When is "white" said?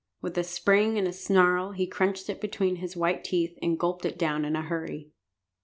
2.97-3.23